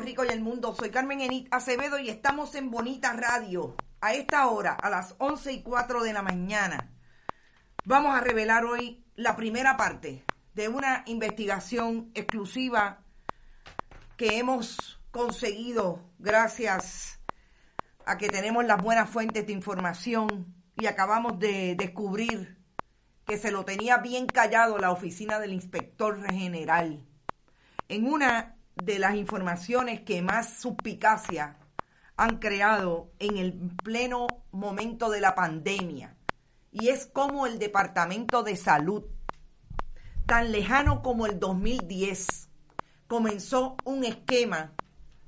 [0.00, 0.72] Rico y el mundo.
[0.72, 3.74] Soy Carmen Enit Acevedo y estamos en Bonita Radio.
[4.00, 6.92] A esta hora, a las 11 y 4 de la mañana,
[7.84, 10.24] vamos a revelar hoy la primera parte
[10.54, 13.00] de una investigación exclusiva
[14.16, 17.18] que hemos conseguido gracias
[18.06, 22.62] a que tenemos las buenas fuentes de información y acabamos de descubrir
[23.26, 27.04] que se lo tenía bien callado la oficina del inspector general.
[27.88, 31.56] En una de las informaciones que más suspicacia
[32.16, 33.52] han creado en el
[33.82, 36.16] pleno momento de la pandemia.
[36.72, 39.04] Y es como el Departamento de Salud,
[40.26, 42.48] tan lejano como el 2010,
[43.06, 44.72] comenzó un esquema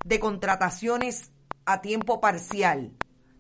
[0.05, 1.33] de contrataciones
[1.65, 2.93] a tiempo parcial,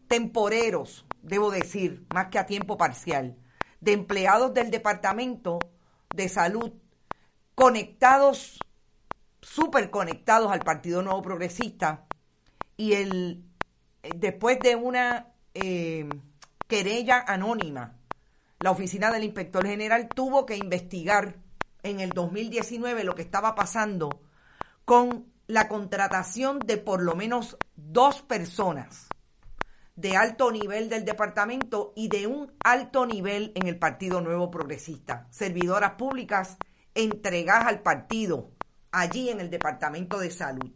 [0.08, 3.36] temporeros, debo decir, más que a tiempo parcial,
[3.80, 5.58] de empleados del Departamento
[6.14, 6.72] de Salud
[7.54, 8.58] conectados
[9.42, 12.06] súper conectados al Partido Nuevo Progresista.
[12.76, 13.44] Y el,
[14.16, 16.08] después de una eh,
[16.66, 17.96] querella anónima,
[18.60, 21.36] la oficina del inspector general tuvo que investigar
[21.82, 24.20] en el 2019 lo que estaba pasando
[24.84, 29.08] con la contratación de por lo menos dos personas
[29.96, 35.26] de alto nivel del departamento y de un alto nivel en el Partido Nuevo Progresista,
[35.30, 36.56] servidoras públicas
[36.94, 38.50] entregadas al partido
[38.92, 40.70] allí en el Departamento de Salud.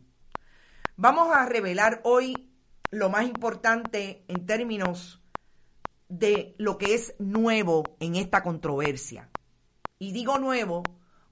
[0.97, 2.51] Vamos a revelar hoy
[2.91, 5.21] lo más importante en términos
[6.09, 9.31] de lo que es nuevo en esta controversia.
[9.99, 10.83] Y digo nuevo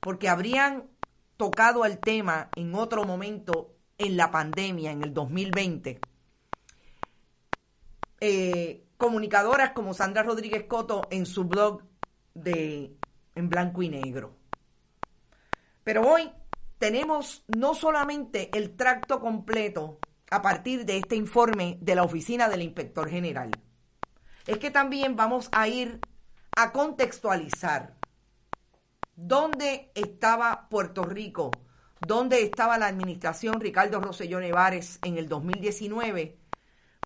[0.00, 0.88] porque habrían
[1.36, 6.00] tocado el tema en otro momento en la pandemia, en el 2020.
[8.20, 11.82] Eh, comunicadoras como Sandra Rodríguez Coto en su blog
[12.34, 12.96] de
[13.34, 14.36] En Blanco y Negro.
[15.84, 16.30] Pero hoy
[16.82, 20.00] tenemos no solamente el tracto completo
[20.32, 23.52] a partir de este informe de la oficina del inspector general,
[24.48, 26.00] es que también vamos a ir
[26.56, 27.94] a contextualizar
[29.14, 31.52] dónde estaba Puerto Rico,
[32.00, 36.36] dónde estaba la administración Ricardo Rosselló Nevares en el 2019,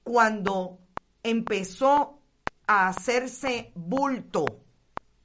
[0.03, 0.79] cuando
[1.23, 2.23] empezó
[2.67, 4.47] a hacerse bulto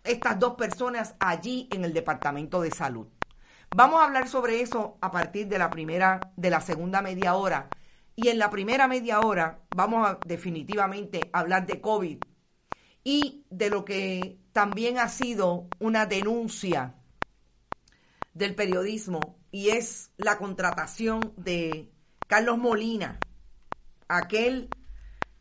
[0.04, 3.08] estas dos personas allí en el Departamento de Salud.
[3.74, 7.70] Vamos a hablar sobre eso a partir de la primera, de la segunda media hora.
[8.18, 12.18] Y en la primera media hora vamos a definitivamente hablar de COVID
[13.06, 16.96] y de lo que también ha sido una denuncia
[18.34, 21.90] del periodismo y es la contratación de
[22.28, 23.20] Carlos Molina,
[24.10, 24.70] aquel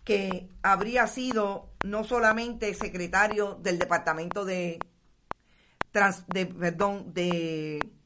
[0.05, 4.79] que habría sido no solamente secretario del Departamento de,
[6.29, 8.00] de perdón, de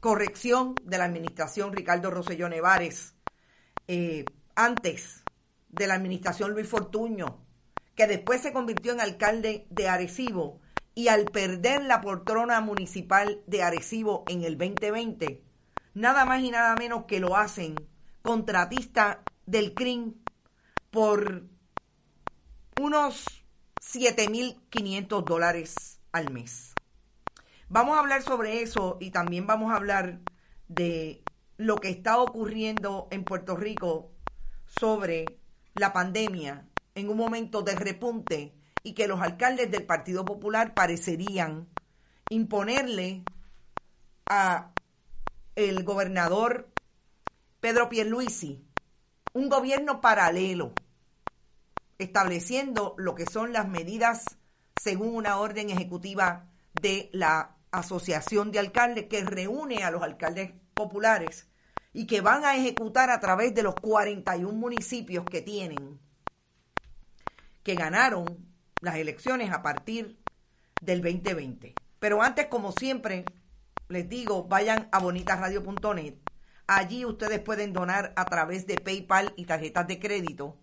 [0.00, 3.14] corrección de la administración Ricardo Rosselló Nevares,
[3.88, 5.24] eh, antes
[5.68, 7.44] de la administración Luis Fortuño,
[7.94, 10.60] que después se convirtió en alcalde de Arecibo
[10.94, 15.42] y al perder la poltrona municipal de Arecibo en el 2020,
[15.94, 17.74] nada más y nada menos que lo hacen
[18.22, 20.14] contratista del CRIM
[20.90, 21.44] por
[22.80, 23.24] unos
[23.80, 26.75] 7.500 dólares al mes.
[27.68, 30.20] Vamos a hablar sobre eso y también vamos a hablar
[30.68, 31.24] de
[31.56, 34.12] lo que está ocurriendo en Puerto Rico
[34.66, 35.40] sobre
[35.74, 38.54] la pandemia en un momento de repunte
[38.84, 41.68] y que los alcaldes del Partido Popular parecerían
[42.30, 43.24] imponerle
[44.26, 44.70] a
[45.56, 46.68] el gobernador
[47.58, 48.64] Pedro Pierluisi
[49.32, 50.72] un gobierno paralelo
[51.98, 54.24] estableciendo lo que son las medidas
[54.80, 56.46] según una orden ejecutiva
[56.80, 61.48] de la asociación de alcaldes que reúne a los alcaldes populares
[61.92, 65.98] y que van a ejecutar a través de los 41 municipios que tienen,
[67.62, 68.46] que ganaron
[68.80, 70.18] las elecciones a partir
[70.80, 71.74] del 2020.
[71.98, 73.24] Pero antes, como siempre,
[73.88, 76.14] les digo, vayan a bonitasradio.net.
[76.66, 80.58] Allí ustedes pueden donar a través de PayPal y tarjetas de crédito.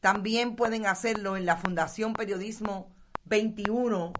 [0.00, 2.92] También pueden hacerlo en la Fundación Periodismo
[3.24, 4.12] 21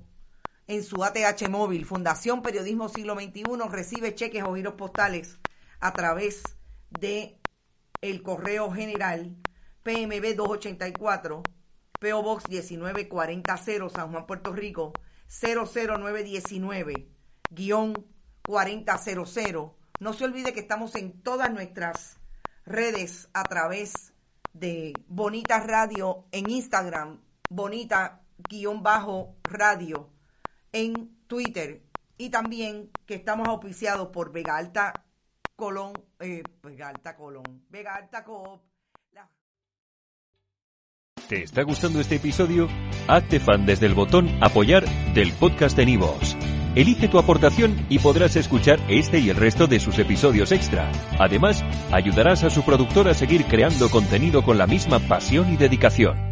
[0.67, 1.87] en su ATH móvil.
[1.87, 5.39] Fundación Periodismo Siglo XXI recibe cheques o giros postales
[5.81, 6.43] a través
[6.91, 7.39] de
[8.01, 9.37] el correo general
[9.83, 11.43] PMB 284
[12.01, 14.93] PO Box 19400 San Juan, Puerto Rico
[15.29, 17.09] 00919
[17.51, 18.07] guion
[18.47, 19.71] 4000.
[20.01, 22.19] No se olvide que estamos en todas nuestras
[22.67, 24.13] redes a través
[24.53, 30.14] de Bonita Radio en Instagram, Bonita guion bajo radio
[30.75, 31.83] en Twitter
[32.19, 34.93] y también que estamos auspiciados por Vega Alta
[35.57, 38.61] Colón, eh, Vega Alta Colón, Vega Alta Coop.
[41.29, 42.69] ¿Te está gustando este episodio?
[43.09, 44.85] Hazte fan desde el botón apoyar
[45.15, 46.37] del podcast de Nivos.
[46.75, 50.91] Elige tu aportación y podrás escuchar este y el resto de sus episodios extra.
[51.19, 56.24] Además, ayudarás a su productor a seguir creando contenido con la misma pasión y dedicación.